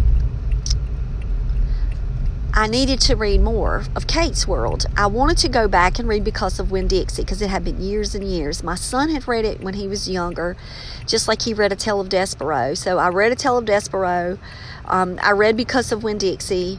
[2.55, 4.87] I needed to read more of Kate's World.
[4.97, 8.15] I wanted to go back and read Because of Winn-Dixie because it had been years
[8.15, 8.63] and years.
[8.63, 10.57] My son had read it when he was younger,
[11.05, 12.79] just like he read A Tale of Despereaux.
[12.79, 14.39] So I read A Tale of Despereaux.
[14.87, 16.79] Um, I read Because of Winn-Dixie.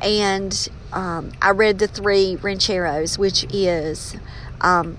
[0.00, 4.16] And um, I read the three rancheros, which is
[4.60, 4.96] um,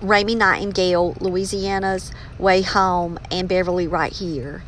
[0.00, 4.62] Raymie Nightingale, Louisiana's Way Home, and Beverly Right Here.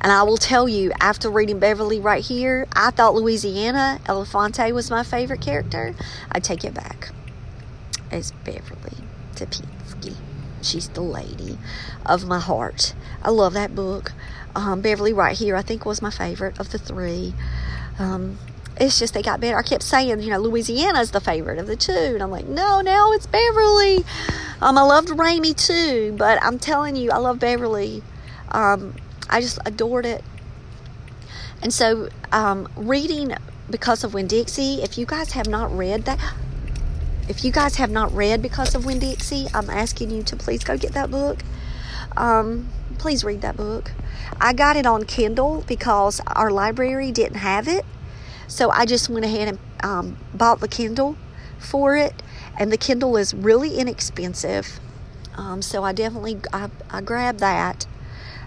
[0.00, 4.90] And I will tell you, after reading Beverly right here, I thought Louisiana Elefante was
[4.90, 5.94] my favorite character.
[6.30, 7.10] I take it back.
[8.10, 8.96] It's Beverly
[9.36, 10.16] Tapinski.
[10.60, 11.56] She's the lady
[12.04, 12.94] of my heart.
[13.22, 14.12] I love that book.
[14.56, 17.34] Um, Beverly right here, I think, was my favorite of the three.
[17.98, 18.38] Um,
[18.76, 19.56] it's just they got better.
[19.56, 21.92] I kept saying, you know, Louisiana's the favorite of the two.
[21.92, 24.04] And I'm like, no, now it's Beverly.
[24.60, 28.02] Um, I loved Raymie too, but I'm telling you, I love Beverly.
[28.50, 28.94] Um,
[29.28, 30.22] I just adored it.
[31.62, 33.34] And so, um, reading
[33.70, 36.18] because of Winn-Dixie, if you guys have not read that,
[37.28, 40.76] if you guys have not read because of Winn-Dixie, I'm asking you to please go
[40.76, 41.42] get that book.
[42.16, 43.92] Um, please read that book.
[44.40, 47.84] I got it on Kindle because our library didn't have it.
[48.52, 51.16] So I just went ahead and um, bought the Kindle
[51.58, 52.12] for it.
[52.58, 54.78] And the Kindle is really inexpensive.
[55.38, 57.86] Um, so I definitely I, I grabbed that.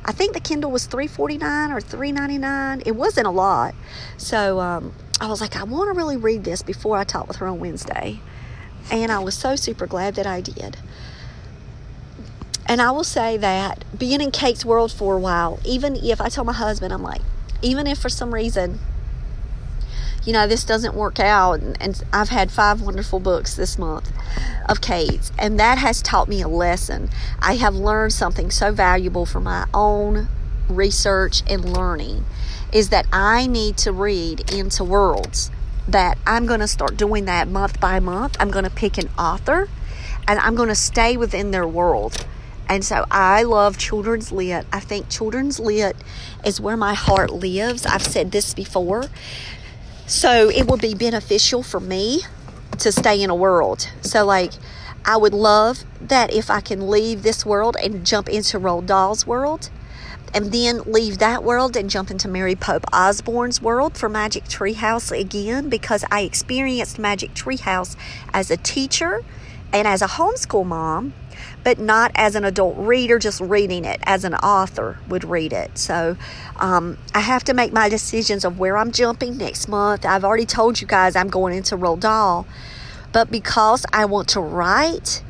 [0.05, 2.83] I think the Kindle was three forty nine or three ninety nine.
[2.85, 3.73] It wasn't a lot,
[4.17, 7.37] so um, I was like, I want to really read this before I talk with
[7.37, 8.19] her on Wednesday,
[8.91, 10.77] and I was so super glad that I did.
[12.67, 16.29] And I will say that being in Kate's world for a while, even if I
[16.29, 17.21] tell my husband, I'm like,
[17.63, 18.77] even if for some reason
[20.25, 21.61] you know, this doesn't work out.
[21.61, 24.11] And, and, I've had five wonderful books this month
[24.67, 27.09] of Kate's, and that has taught me a lesson.
[27.39, 30.27] I have learned something so valuable for my own
[30.67, 32.25] research and learning
[32.71, 35.51] is that I need to read into worlds.
[35.87, 38.35] That I'm going to start doing that month by month.
[38.39, 39.69] I'm going to pick an author
[40.27, 42.25] and I'm going to stay within their world.
[42.67, 44.65] And so I love children's lit.
[44.73, 45.95] I think children's lit
[46.43, 47.85] is where my heart lives.
[47.85, 49.05] I've said this before.
[50.07, 52.21] So it would be beneficial for me
[52.77, 53.89] to stay in a world.
[54.01, 54.51] So, like,
[55.03, 59.25] I would love that if I can leave this world and jump into Roald Dahl's
[59.25, 59.69] world
[60.33, 65.17] and then leave that world and jump into Mary Pope Osborne's world for Magic Treehouse
[65.17, 67.95] again because I experienced Magic Treehouse
[68.33, 69.23] as a teacher
[69.71, 71.13] and as a homeschool mom,
[71.65, 75.75] but not as an adult reader, just reading it as an author would read it.
[75.79, 76.15] So
[76.57, 80.05] um, I have to make my decisions of where I'm jumping next month.
[80.05, 82.45] I've already told you guys I'm going into Roald Dahl,
[83.11, 85.23] but because I want to write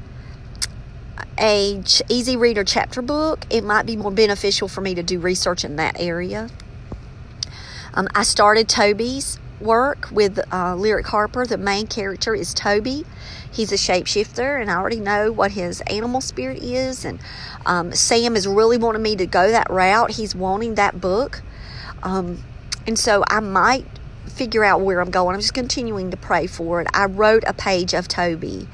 [1.37, 5.19] a ch- easy reader chapter book, it might be more beneficial for me to do
[5.19, 6.49] research in that area.
[7.93, 11.45] Um, I started Toby's work with uh, Lyric Harper.
[11.45, 13.05] The main character is Toby.
[13.51, 17.03] He's a shapeshifter, and I already know what his animal spirit is.
[17.03, 17.19] And
[17.65, 20.11] um, Sam is really wanting me to go that route.
[20.11, 21.41] He's wanting that book.
[22.03, 22.43] Um,
[22.85, 23.85] and so I might
[24.27, 25.35] figure out where I'm going.
[25.35, 26.87] I'm just continuing to pray for it.
[26.93, 28.67] I wrote a page of Toby.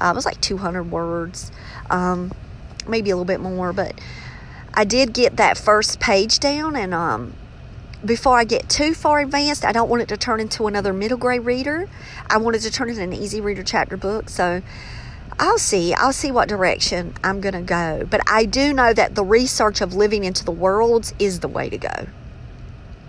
[0.00, 1.52] Uh, it was like 200 words
[1.90, 2.32] um,
[2.88, 4.00] maybe a little bit more, but
[4.74, 7.34] I did get that first page down, and um,
[8.04, 11.18] before I get too far advanced, I don't want it to turn into another middle
[11.18, 11.88] grade reader.
[12.28, 14.62] I wanted to turn it into an easy reader chapter book, so
[15.38, 15.94] I'll see.
[15.94, 18.06] I'll see what direction I'm going to go.
[18.08, 21.68] But I do know that the research of living into the worlds is the way
[21.70, 22.06] to go.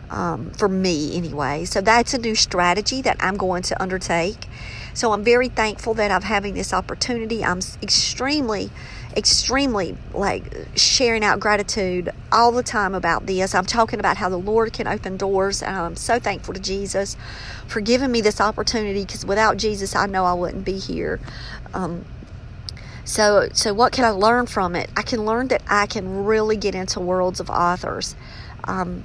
[0.09, 1.65] Um, for me, anyway.
[1.65, 4.47] So that's a new strategy that I'm going to undertake.
[4.93, 7.43] So I'm very thankful that I'm having this opportunity.
[7.43, 8.69] I'm extremely,
[9.15, 10.43] extremely like
[10.75, 13.53] sharing out gratitude all the time about this.
[13.55, 17.15] I'm talking about how the Lord can open doors, and I'm so thankful to Jesus
[17.67, 21.19] for giving me this opportunity because without Jesus, I know I wouldn't be here.
[21.73, 22.05] Um,
[23.05, 24.89] so, so what can I learn from it?
[24.95, 28.15] I can learn that I can really get into worlds of authors.
[28.63, 29.03] Um,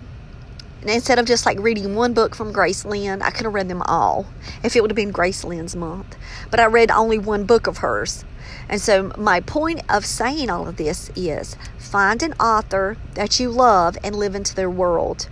[0.80, 3.68] and instead of just like reading one book from Grace Lin, I could have read
[3.68, 4.26] them all
[4.62, 6.16] if it would have been Grace Lin's month.
[6.50, 8.24] But I read only one book of hers.
[8.68, 13.50] And so, my point of saying all of this is find an author that you
[13.50, 15.28] love and live into their world.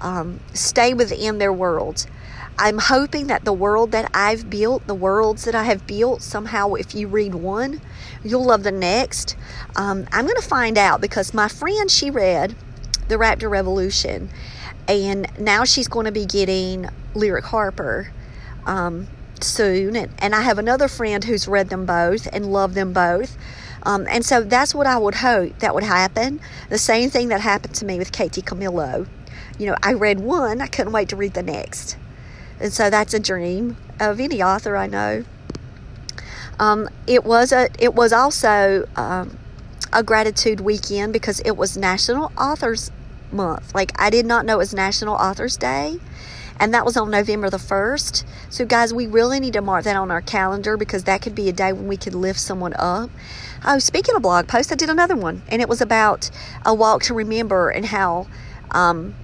[0.00, 2.06] Um, stay within their world.
[2.58, 6.72] I'm hoping that the world that I've built, the worlds that I have built, somehow,
[6.72, 7.82] if you read one,
[8.24, 9.36] you'll love the next.
[9.74, 12.56] Um, I'm going to find out because my friend, she read
[13.08, 14.30] The Raptor Revolution
[14.88, 18.12] and now she's going to be getting Lyric Harper
[18.66, 19.08] um,
[19.40, 19.96] soon.
[19.96, 23.36] And, and I have another friend who's read them both and loved them both.
[23.82, 26.40] Um, and so that's what I would hope that would happen.
[26.68, 29.06] The same thing that happened to me with Kate DiCamillo.
[29.58, 31.96] You know, I read one, I couldn't wait to read the next.
[32.58, 35.24] And so that's a dream of any author I know.
[36.58, 39.38] Um, it was a it was also um,
[39.92, 42.90] a gratitude weekend because it was National Authors
[43.32, 43.74] month.
[43.74, 45.98] Like, I did not know it was National Authors Day,
[46.58, 48.24] and that was on November the 1st.
[48.50, 51.48] So, guys, we really need to mark that on our calendar because that could be
[51.48, 53.10] a day when we could lift someone up.
[53.64, 56.30] Oh, speaking of blog posts, I did another one, and it was about
[56.64, 58.26] a walk to remember and how.
[58.70, 59.14] Um,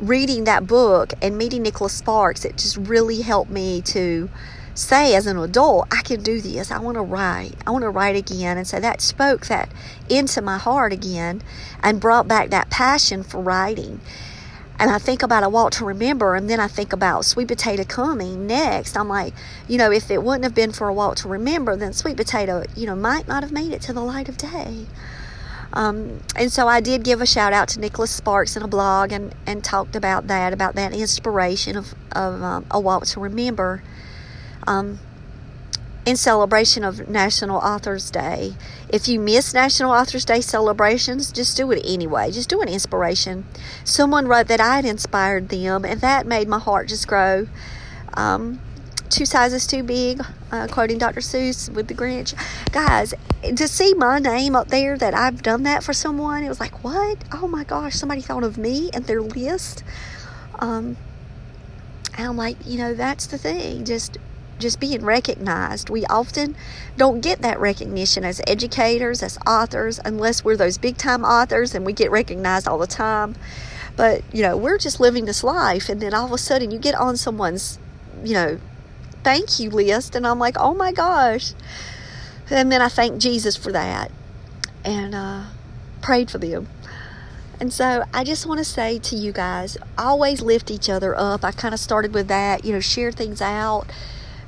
[0.00, 4.28] reading that book and meeting Nicholas Sparks, it just really helped me to
[4.74, 6.70] say as an adult, I can do this.
[6.70, 7.54] I want to write.
[7.66, 8.58] I want to write again.
[8.58, 9.70] And so that spoke that
[10.08, 11.42] into my heart again
[11.82, 14.00] and brought back that passion for writing.
[14.76, 17.84] And I think about a walk to remember, and then I think about sweet potato
[17.84, 18.96] coming next.
[18.96, 19.32] I'm like,
[19.68, 22.64] you know, if it wouldn't have been for a walk to remember, then sweet potato,
[22.74, 24.86] you know, might not have made it to the light of day.
[25.72, 29.12] Um, and so I did give a shout out to Nicholas Sparks in a blog
[29.12, 33.82] and, and talked about that, about that inspiration of, of um, a walk to remember
[34.66, 34.98] um,
[36.06, 38.54] in celebration of National Authors Day.
[38.88, 42.30] If you miss National Authors Day celebrations, just do it anyway.
[42.30, 43.46] Just do an inspiration.
[43.84, 47.48] Someone wrote that I had inspired them, and that made my heart just grow.
[48.14, 48.60] Um,
[49.08, 50.20] two sizes too big,
[50.52, 51.20] uh, quoting Dr.
[51.20, 52.34] Seuss with the Grinch.
[52.72, 56.60] Guys, to see my name up there that I've done that for someone, it was
[56.60, 57.18] like, what?
[57.32, 59.84] Oh my gosh, somebody thought of me and their list.
[60.58, 60.96] Um,
[62.16, 63.84] and I'm like, you know, that's the thing.
[63.84, 64.18] Just
[64.64, 65.90] just being recognized.
[65.90, 66.56] We often
[66.96, 71.84] don't get that recognition as educators, as authors, unless we're those big time authors and
[71.84, 73.36] we get recognized all the time.
[73.94, 76.78] But, you know, we're just living this life, and then all of a sudden you
[76.78, 77.78] get on someone's,
[78.24, 78.58] you know,
[79.22, 81.52] thank you list, and I'm like, oh my gosh.
[82.50, 84.10] And then I thank Jesus for that
[84.84, 85.44] and uh,
[86.02, 86.68] prayed for them.
[87.60, 91.44] And so I just want to say to you guys always lift each other up.
[91.44, 93.86] I kind of started with that, you know, share things out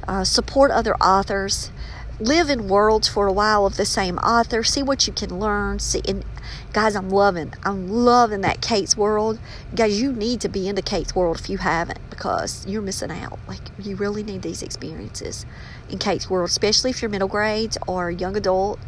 [0.09, 1.71] uh, support other authors,
[2.19, 5.79] live in worlds for a while of the same author, see what you can learn.
[5.79, 6.25] See, and
[6.73, 9.39] guys, I'm loving, I'm loving that Kate's world.
[9.75, 13.39] Guys, you need to be into Kate's world if you haven't, because you're missing out.
[13.47, 15.45] Like, you really need these experiences
[15.91, 18.79] in Kate's world, especially if you're middle grades or young adult.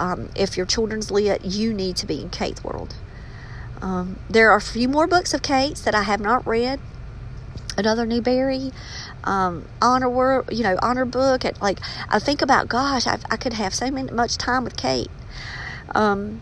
[0.00, 2.96] Um, if your children's lit, you need to be in Kate's world.
[3.80, 6.80] Um, there are a few more books of Kate's that I have not read.
[7.76, 8.70] Another Newbery,
[9.24, 11.44] um, honor work, you know, honor book.
[11.44, 15.10] And like I think about, gosh, I, I could have so much time with Kate.
[15.94, 16.40] Um,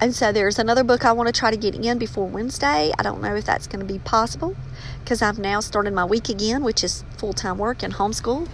[0.00, 2.90] and so there's another book I want to try to get in before Wednesday.
[2.98, 4.56] I don't know if that's going to be possible
[5.04, 8.48] because I've now started my week again, which is full time work and homeschool.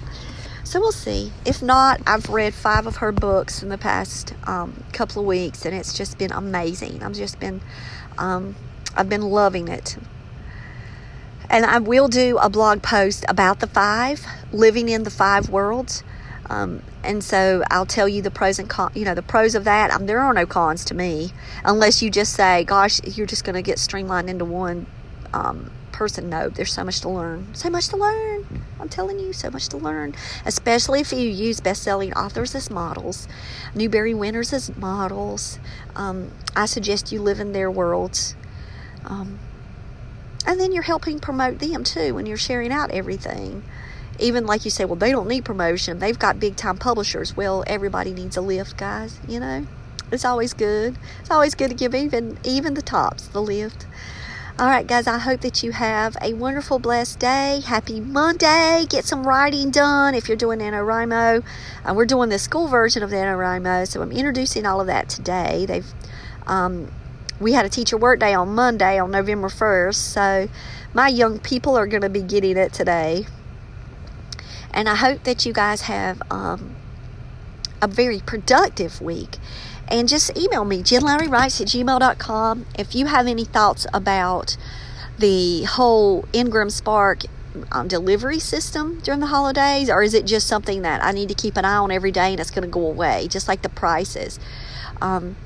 [0.65, 1.31] So we'll see.
[1.45, 5.65] If not, I've read five of her books in the past um, couple of weeks,
[5.65, 7.05] and it's just been amazing.
[7.05, 7.61] I've just been,
[8.19, 8.57] um,
[8.97, 9.97] I've been loving it.
[11.49, 16.03] And I will do a blog post about the five, living in the five worlds.
[16.49, 19.65] Um, and so I'll tell you the pros and cons, you know, the pros of
[19.65, 19.91] that.
[19.91, 21.33] Um, there are no cons to me,
[21.65, 24.87] unless you just say, gosh, you're just going to get streamlined into one
[25.33, 26.29] um, person.
[26.29, 27.55] No, there's so much to learn.
[27.55, 28.65] So much to learn.
[28.79, 30.15] I'm telling you, so much to learn.
[30.45, 33.27] Especially if you use best selling authors as models,
[33.75, 35.59] Newbery winners as models.
[35.97, 38.37] Um, I suggest you live in their worlds.
[39.05, 39.39] Um,
[40.47, 43.63] and then you're helping promote them too when you're sharing out everything
[44.19, 45.99] even like you say, well, they don't need promotion.
[45.99, 47.37] They've got big time publishers.
[47.37, 49.19] Well, everybody needs a lift, guys.
[49.29, 49.67] You know,
[50.11, 50.97] it's always good.
[51.21, 53.87] It's always good to give even even the tops the lift.
[54.59, 57.61] All right, guys, I hope that you have a wonderful, blessed day.
[57.67, 58.87] Happy Monday.
[58.89, 61.45] Get some writing done if you're doing NaNoWriMo.
[61.85, 65.67] Uh, we're doing the school version of NaNoWriMo, so I'm introducing all of that today.
[65.67, 65.93] They've,
[66.47, 66.91] um,
[67.41, 70.49] we had a teacher work day on Monday on November 1st, so
[70.95, 73.27] my young people are going to be getting it today.
[74.73, 76.77] And I hope that you guys have um,
[77.81, 79.37] a very productive week.
[79.89, 84.57] And just email me, jenlowrywrites at gmail.com, if you have any thoughts about
[85.19, 87.23] the whole Ingram Spark
[87.71, 91.35] um, delivery system during the holidays, or is it just something that I need to
[91.35, 93.69] keep an eye on every day and it's going to go away, just like the
[93.69, 94.41] prices?
[95.01, 95.37] Um,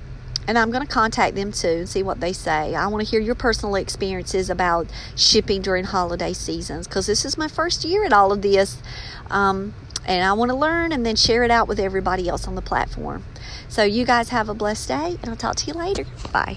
[0.50, 2.74] and I'm going to contact them too and see what they say.
[2.74, 7.38] I want to hear your personal experiences about shipping during holiday seasons because this is
[7.38, 8.82] my first year at all of this.
[9.30, 9.74] Um,
[10.08, 12.62] and I want to learn and then share it out with everybody else on the
[12.62, 13.22] platform.
[13.68, 16.04] So, you guys have a blessed day, and I'll talk to you later.
[16.32, 16.56] Bye.